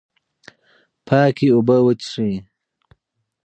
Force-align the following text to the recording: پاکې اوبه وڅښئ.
پاکې 1.07 1.47
اوبه 1.55 1.77
وڅښئ. 1.85 2.33